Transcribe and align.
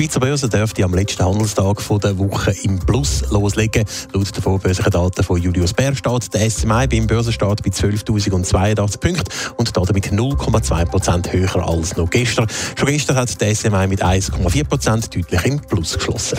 Die 0.00 0.06
Schweizer 0.06 0.20
Börse 0.20 0.48
dürfte 0.48 0.82
am 0.82 0.94
letzten 0.94 1.26
Handelstag 1.26 1.76
der 2.02 2.16
Woche 2.16 2.54
im 2.62 2.78
Plus 2.78 3.22
loslegen. 3.30 3.84
Laut 4.14 4.34
den 4.34 4.42
vorbörslichen 4.42 4.90
Daten 4.90 5.22
von 5.22 5.36
Julius 5.36 5.74
Bär 5.74 5.94
steht 5.94 6.32
der 6.32 6.50
SMI 6.50 6.86
beim 6.86 7.06
Börsenstart 7.06 7.62
bei 7.62 7.68
12.082 7.68 8.98
Punkten 8.98 9.24
und 9.58 9.76
damit 9.76 10.06
0,2 10.06 10.84
Prozent 10.86 11.30
höher 11.34 11.68
als 11.68 11.98
noch 11.98 12.08
gestern. 12.08 12.46
Schon 12.78 12.88
gestern 12.88 13.16
hat 13.16 13.38
der 13.42 13.54
SMI 13.54 13.88
mit 13.88 14.02
1,4 14.02 14.64
Prozent 14.64 15.14
deutlich 15.14 15.44
im 15.44 15.60
Plus 15.60 15.92
geschlossen. 15.92 16.38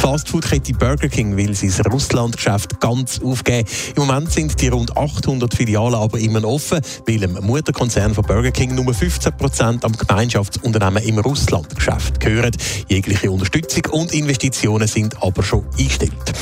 Die 0.00 0.06
Fastfood-Kette 0.06 0.72
Burger 0.72 1.08
King 1.10 1.36
will 1.36 1.54
sein 1.54 1.92
Russland-Geschäft 1.92 2.80
ganz 2.80 3.20
aufgeben. 3.22 3.68
Im 3.96 4.06
Moment 4.06 4.32
sind 4.32 4.58
die 4.58 4.68
rund 4.68 4.96
800 4.96 5.52
Filialen 5.52 5.94
aber 5.94 6.18
immer 6.18 6.42
offen, 6.42 6.80
weil 7.06 7.22
im 7.22 7.34
Mutterkonzern 7.34 8.14
von 8.14 8.24
Burger 8.24 8.50
King 8.50 8.74
nur 8.74 8.94
15 8.94 9.36
Prozent 9.36 9.84
am 9.84 9.92
Gemeinschaftsunternehmen 9.92 11.02
im 11.02 11.18
Russland-Geschäft 11.18 12.18
gehören. 12.18 12.56
Jegliche 12.88 13.30
Unterstützung 13.30 13.82
und 13.90 14.14
Investitionen 14.14 14.88
sind 14.88 15.22
aber 15.22 15.42
schon 15.42 15.66
eingestellt. 15.78 16.32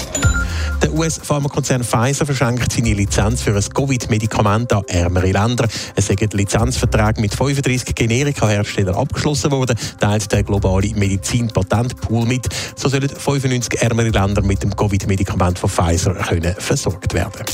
US-Pharmakonzern 0.99 1.85
Pfizer 1.85 2.27
verschenkt 2.27 2.73
seine 2.73 2.93
Lizenz 2.93 3.43
für 3.43 3.55
ein 3.55 3.63
Covid-Medikament 3.63 4.73
an 4.73 4.83
ärmere 4.89 5.31
Länder. 5.31 5.69
Es 5.95 6.07
sind 6.07 6.35
Lizenzverträge 6.35 7.21
mit 7.21 7.33
35 7.33 7.95
Generika-Herstellern 7.95 8.97
abgeschlossen 8.97 9.53
worden, 9.53 9.79
teilt 10.01 10.33
der 10.33 10.43
globale 10.43 10.89
Medizin-Patentpool 10.89 12.27
mit. 12.27 12.49
So 12.75 12.89
sollen 12.89 13.09
95 13.09 13.81
ärmere 13.81 14.09
Länder 14.09 14.43
mit 14.43 14.65
dem 14.65 14.75
Covid-Medikament 14.75 15.61
von 15.61 15.71
Pfizer 15.71 16.15
können 16.15 16.57
versorgt 16.59 17.15
werden. 17.15 17.45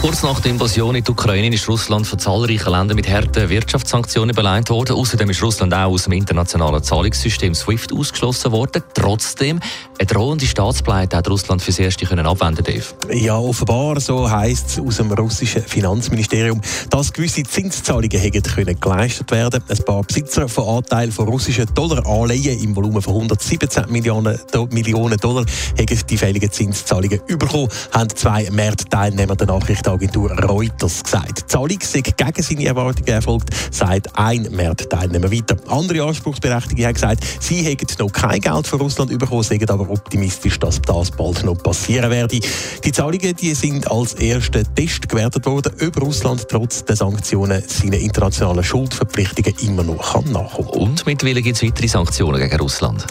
Kurz 0.00 0.22
nach 0.22 0.40
der 0.40 0.52
Invasion 0.52 0.94
in 0.94 1.04
die 1.04 1.10
Ukraine 1.10 1.54
ist 1.54 1.68
Russland 1.68 2.06
von 2.06 2.18
zahlreichen 2.18 2.70
Ländern 2.70 2.96
mit 2.96 3.06
harten 3.06 3.50
Wirtschaftssanktionen 3.50 4.34
beleidigt 4.34 4.70
worden. 4.70 4.96
Außerdem 4.96 5.28
ist 5.28 5.42
Russland 5.42 5.74
auch 5.74 5.90
aus 5.90 6.04
dem 6.04 6.14
internationalen 6.14 6.82
Zahlungssystem 6.82 7.54
SWIFT 7.54 7.92
ausgeschlossen 7.92 8.50
worden. 8.50 8.82
Trotzdem, 8.94 9.60
eine 9.98 10.06
drohende 10.06 10.46
Staatspleite 10.46 11.18
hat 11.18 11.28
Russland 11.28 11.60
fürs 11.60 11.78
Erste 11.78 12.06
können 12.06 12.24
abwenden 12.24 12.64
Dave. 12.64 12.82
Ja, 13.12 13.36
offenbar, 13.36 14.00
so 14.00 14.30
heisst 14.30 14.70
es 14.70 14.78
aus 14.78 14.96
dem 14.96 15.12
russischen 15.12 15.62
Finanzministerium, 15.62 16.62
dass 16.88 17.12
gewisse 17.12 17.42
Zinszahlungen 17.42 18.18
hätten 18.18 18.42
können 18.42 18.80
geleistet 18.80 19.30
werden. 19.30 19.62
Ein 19.68 19.84
paar 19.84 20.02
Besitzer 20.02 20.48
von 20.48 20.78
Anteilen 20.78 21.12
von 21.12 21.28
russischen 21.28 21.66
Dollaranleihen 21.74 22.58
im 22.64 22.74
Volumen 22.74 23.02
von 23.02 23.16
117 23.16 23.92
Millionen, 23.92 24.40
Millionen 24.70 25.18
Dollar 25.18 25.44
hätten 25.76 26.00
die 26.08 26.16
fälligen 26.16 26.50
Zinszahlungen 26.50 27.20
bekommen, 27.26 27.68
haben 27.92 28.08
zwei 28.08 28.48
Marktteilnehmer 28.50 29.36
der 29.36 29.48
Nachricht 29.48 29.89
Nachrichtenagentur 29.90 30.30
Reuters 30.44 31.02
gesagt. 31.02 31.40
Die 31.40 31.46
Zahlung 31.46 31.78
sei 31.80 32.00
gegen 32.00 32.42
seine 32.42 32.64
Erwartungen 32.64 33.08
erfolgt, 33.08 33.50
sagt 33.70 34.08
ein 34.14 34.48
Marktteilnehmer 34.52 35.30
weiter. 35.30 35.56
Andere 35.68 36.04
Anspruchsberechtigte 36.04 36.84
haben 36.84 36.94
gesagt, 36.94 37.24
sie 37.40 37.62
hätten 37.62 37.86
noch 37.98 38.12
kein 38.12 38.40
Geld 38.40 38.66
von 38.66 38.80
Russland 38.80 39.18
bekommen, 39.18 39.42
seien 39.42 39.68
aber 39.68 39.90
optimistisch, 39.90 40.58
dass 40.58 40.80
das 40.82 41.10
bald 41.10 41.44
noch 41.44 41.62
passieren 41.62 42.10
werde. 42.10 42.40
Die 42.84 42.92
Zahlungen 42.92 43.34
die 43.36 43.54
sind 43.54 43.90
als 43.90 44.14
erster 44.14 44.62
Test 44.74 45.08
gewertet 45.08 45.46
worden, 45.46 45.72
ob 45.80 46.00
Russland 46.00 46.46
trotz 46.48 46.84
der 46.84 46.96
Sanktionen 46.96 47.62
seine 47.66 47.96
internationalen 47.96 48.64
Schuldverpflichtungen 48.64 49.54
immer 49.62 49.82
noch 49.82 50.24
nachkommen 50.24 50.72
kann. 50.72 50.80
Und 50.80 51.06
mittlerweile 51.06 51.42
gibt 51.42 51.56
es 51.56 51.62
weitere 51.62 51.88
Sanktionen 51.88 52.40
gegen 52.40 52.56
Russland. 52.60 53.06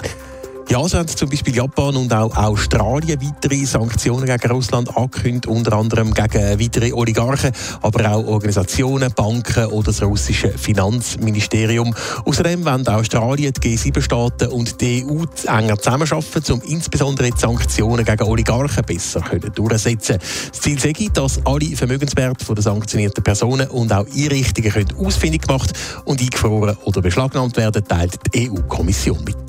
Ja, 0.72 0.88
so 0.88 1.00
haben 1.00 1.08
zum 1.08 1.30
Beispiel 1.30 1.56
Japan 1.56 1.96
und 1.96 2.14
auch 2.14 2.38
Australien 2.38 3.20
weitere 3.20 3.66
Sanktionen 3.66 4.28
gegen 4.28 4.52
Russland 4.52 4.96
angekündigt, 4.96 5.48
unter 5.48 5.74
anderem 5.74 6.14
gegen 6.14 6.60
weitere 6.60 6.94
Oligarchen, 6.94 7.52
aber 7.82 8.12
auch 8.12 8.28
Organisationen, 8.28 9.12
Banken 9.12 9.66
oder 9.66 9.86
das 9.86 10.04
russische 10.04 10.50
Finanzministerium. 10.52 11.92
Außerdem 12.24 12.64
wollen 12.66 12.88
Australien, 12.88 13.52
die 13.52 13.78
G7-Staaten 13.78 14.50
und 14.50 14.80
die 14.80 15.04
EU 15.04 15.24
enger 15.48 15.80
zusammenarbeiten, 15.80 16.54
um 16.54 16.62
insbesondere 16.62 17.32
die 17.32 17.40
Sanktionen 17.40 18.06
gegen 18.06 18.24
Oligarchen 18.26 18.84
besser 18.86 19.22
können 19.22 19.52
durchzusetzen. 19.52 20.20
Das 20.52 20.62
Ziel 20.62 20.80
sei, 20.80 20.94
dass 21.12 21.44
alle 21.48 21.76
Vermögenswerte 21.76 22.54
der 22.54 22.62
sanktionierten 22.62 23.24
Personen 23.24 23.68
und 23.70 23.92
auch 23.92 24.06
Einrichtungen 24.16 24.86
ausfindig 25.00 25.48
gemacht 25.48 25.74
und 26.06 26.22
eingefroren 26.22 26.78
oder 26.84 27.02
beschlagnahmt 27.02 27.58
werden, 27.58 27.84
teilt 27.88 28.20
die 28.36 28.52
EU-Kommission 28.52 29.24
mit. 29.24 29.49